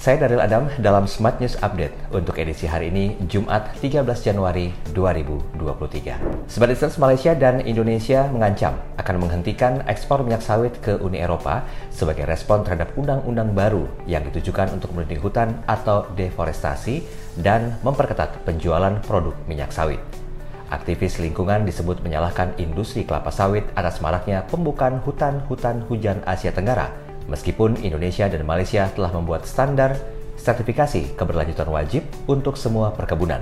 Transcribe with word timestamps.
Saya 0.00 0.16
Daryl 0.16 0.40
Adam 0.40 0.64
dalam 0.80 1.04
Smart 1.04 1.44
News 1.44 1.60
Update 1.60 1.92
untuk 2.08 2.40
edisi 2.40 2.64
hari 2.64 2.88
ini 2.88 3.20
Jumat 3.28 3.76
13 3.84 4.00
Januari 4.24 4.72
2023. 4.96 6.48
Smart 6.48 6.72
Business 6.72 6.96
Malaysia 6.96 7.36
dan 7.36 7.60
Indonesia 7.60 8.24
mengancam 8.32 8.80
akan 8.96 9.16
menghentikan 9.20 9.84
ekspor 9.84 10.24
minyak 10.24 10.40
sawit 10.40 10.72
ke 10.80 10.96
Uni 11.04 11.20
Eropa 11.20 11.68
sebagai 11.92 12.24
respon 12.24 12.64
terhadap 12.64 12.96
undang-undang 12.96 13.52
baru 13.52 13.84
yang 14.08 14.24
ditujukan 14.24 14.72
untuk 14.72 14.88
melindungi 14.96 15.20
hutan 15.20 15.52
atau 15.68 16.08
deforestasi 16.16 17.04
dan 17.36 17.76
memperketat 17.84 18.40
penjualan 18.48 19.04
produk 19.04 19.36
minyak 19.44 19.68
sawit. 19.68 20.00
Aktivis 20.72 21.20
lingkungan 21.20 21.68
disebut 21.68 22.00
menyalahkan 22.00 22.56
industri 22.56 23.04
kelapa 23.04 23.28
sawit 23.28 23.68
atas 23.76 24.00
maraknya 24.00 24.48
pembukaan 24.48 25.04
hutan-hutan 25.04 25.84
hujan 25.92 26.24
Asia 26.24 26.56
Tenggara 26.56 27.09
Meskipun 27.30 27.78
Indonesia 27.86 28.26
dan 28.26 28.42
Malaysia 28.42 28.90
telah 28.90 29.14
membuat 29.14 29.46
standar 29.46 29.94
sertifikasi 30.34 31.14
keberlanjutan 31.14 31.70
wajib 31.70 32.02
untuk 32.26 32.58
semua 32.58 32.90
perkebunan. 32.90 33.38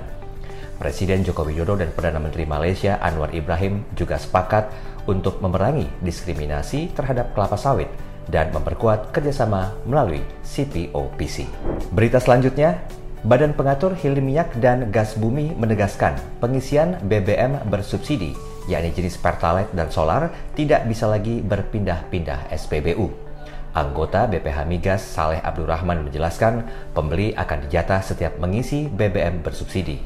Presiden 0.77 1.25
Joko 1.27 1.43
Widodo 1.43 1.75
dan 1.75 1.91
Perdana 1.91 2.23
Menteri 2.23 2.47
Malaysia 2.47 3.01
Anwar 3.03 3.35
Ibrahim 3.35 3.83
juga 3.97 4.15
sepakat 4.15 4.71
untuk 5.11 5.43
memerangi 5.43 5.89
diskriminasi 5.99 6.95
terhadap 6.95 7.35
kelapa 7.35 7.59
sawit 7.59 7.89
dan 8.29 8.53
memperkuat 8.53 9.11
kerjasama 9.11 9.75
melalui 9.83 10.21
CPOPC. 10.45 11.49
Berita 11.91 12.21
selanjutnya, 12.21 12.79
Badan 13.25 13.51
Pengatur 13.51 13.97
Hilir 13.99 14.23
Minyak 14.23 14.55
dan 14.63 14.87
Gas 14.95 15.19
Bumi 15.19 15.51
menegaskan 15.51 16.15
pengisian 16.39 16.95
BBM 17.03 17.67
bersubsidi, 17.67 18.31
yakni 18.71 18.95
jenis 18.95 19.19
Pertalite 19.19 19.75
dan 19.75 19.91
Solar, 19.91 20.31
tidak 20.55 20.87
bisa 20.87 21.11
lagi 21.11 21.43
berpindah-pindah 21.43 22.47
SPBU. 22.55 23.28
Anggota 23.69 24.25
BPH 24.25 24.65
Migas 24.65 25.05
Saleh 25.05 25.37
Abdurrahman 25.45 26.01
menjelaskan 26.01 26.65
pembeli 26.97 27.37
akan 27.37 27.69
dijatah 27.69 28.01
setiap 28.01 28.41
mengisi 28.41 28.89
BBM 28.89 29.45
bersubsidi. 29.45 30.01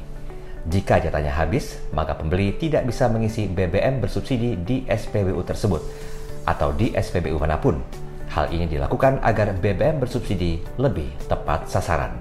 Jika 0.68 1.00
jatahnya 1.00 1.32
habis, 1.32 1.80
maka 1.92 2.16
pembeli 2.16 2.56
tidak 2.56 2.88
bisa 2.88 3.08
mengisi 3.08 3.48
BBM 3.48 4.04
bersubsidi 4.04 4.60
di 4.60 4.84
SPBU 4.88 5.40
tersebut 5.44 5.80
atau 6.44 6.76
di 6.76 6.92
SPBU 6.92 7.40
mana 7.40 7.60
pun. 7.60 7.80
Hal 8.32 8.52
ini 8.52 8.68
dilakukan 8.68 9.24
agar 9.24 9.56
BBM 9.56 10.02
bersubsidi 10.02 10.60
lebih 10.76 11.08
tepat 11.32 11.70
sasaran. 11.70 12.20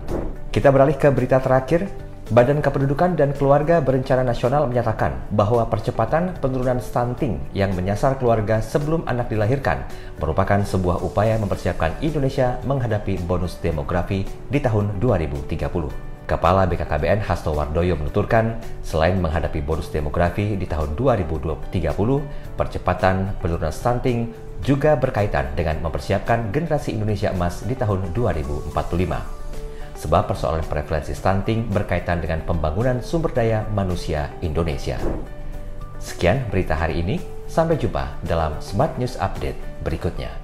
Kita 0.52 0.68
beralih 0.68 0.94
ke 0.94 1.08
berita 1.08 1.40
terakhir, 1.40 1.88
Badan 2.30 2.62
Kependudukan 2.62 3.18
dan 3.18 3.34
Keluarga 3.34 3.82
Berencana 3.82 4.22
Nasional 4.22 4.70
menyatakan 4.70 5.10
bahwa 5.34 5.66
percepatan 5.66 6.30
penurunan 6.38 6.78
stunting 6.78 7.42
yang 7.50 7.74
menyasar 7.74 8.14
keluarga 8.14 8.62
sebelum 8.62 9.02
anak 9.10 9.26
dilahirkan 9.26 9.82
merupakan 10.22 10.62
sebuah 10.62 11.02
upaya 11.02 11.34
mempersiapkan 11.42 11.98
Indonesia 11.98 12.62
menghadapi 12.62 13.18
bonus 13.26 13.58
demografi 13.58 14.22
di 14.46 14.62
tahun 14.62 15.02
2030. 15.02 15.66
Kepala 16.22 16.62
BKKBN 16.70 17.26
Hasto 17.26 17.58
Wardoyo 17.58 17.98
menuturkan, 17.98 18.62
selain 18.86 19.18
menghadapi 19.18 19.58
bonus 19.58 19.90
demografi 19.90 20.54
di 20.54 20.70
tahun 20.70 20.94
2030, 20.94 21.74
percepatan 22.54 23.34
penurunan 23.42 23.74
stunting 23.74 24.30
juga 24.62 24.94
berkaitan 24.94 25.58
dengan 25.58 25.82
mempersiapkan 25.82 26.54
generasi 26.54 26.94
Indonesia 26.94 27.34
emas 27.34 27.66
di 27.66 27.74
tahun 27.74 28.14
2045 28.14 29.41
sebab 30.12 30.28
persoalan 30.28 30.60
prevalensi 30.68 31.16
stunting 31.16 31.72
berkaitan 31.72 32.20
dengan 32.20 32.44
pembangunan 32.44 33.00
sumber 33.00 33.32
daya 33.32 33.64
manusia 33.72 34.28
Indonesia. 34.44 35.00
Sekian 35.96 36.52
berita 36.52 36.76
hari 36.76 37.00
ini, 37.00 37.16
sampai 37.48 37.80
jumpa 37.80 38.20
dalam 38.20 38.60
Smart 38.60 39.00
News 39.00 39.16
Update 39.16 39.56
berikutnya. 39.80 40.41